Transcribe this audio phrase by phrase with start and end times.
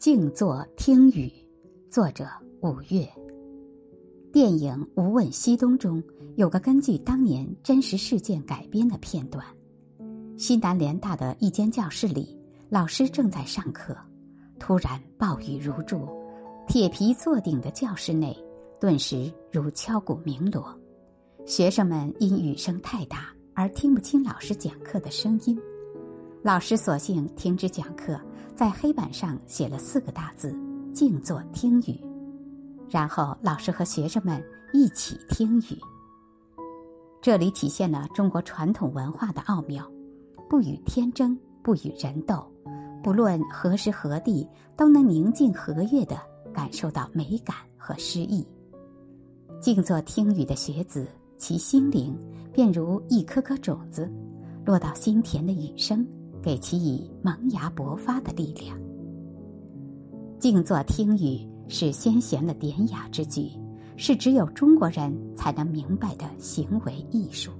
[0.00, 1.30] 静坐听雨，
[1.90, 2.26] 作者
[2.62, 3.06] 五月。
[4.32, 6.02] 电影《无问西东》中
[6.36, 9.44] 有个根据当年真实事件改编的片段：
[10.38, 12.34] 西南联大的一间教室里，
[12.70, 13.94] 老师正在上课，
[14.58, 16.08] 突然暴雨如注，
[16.66, 18.34] 铁皮座顶的教室内
[18.80, 20.74] 顿时如敲鼓鸣锣，
[21.44, 25.60] 学生们因雨声太大而听不清老师讲课的声音。
[26.42, 28.18] 老师索性停止讲课，
[28.60, 30.54] 在黑板上写了四个大字
[30.92, 31.98] ：“静坐听雨。”
[32.90, 34.38] 然后老师和学生们
[34.74, 35.78] 一起听雨。
[37.22, 39.90] 这里体现了中国传统文化的奥妙：
[40.46, 42.46] 不与天争，不与人斗，
[43.02, 44.46] 不论何时何地，
[44.76, 46.20] 都能宁静和悦的
[46.52, 48.46] 感受到美感和诗意。
[49.58, 51.08] 静坐听雨的学子，
[51.38, 52.14] 其心灵
[52.52, 54.12] 便如一颗颗种子，
[54.66, 56.06] 落到心田的雨声。
[56.42, 58.78] 给其以萌芽勃发的力量。
[60.38, 63.50] 静坐听雨是先贤的典雅之举，
[63.96, 67.50] 是只有中国人才能明白的行为艺术。